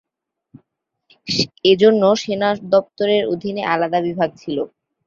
[1.65, 4.57] এজন্য সেনা দপ্তরের অধীনে আলাদা বিভাগ ছিল।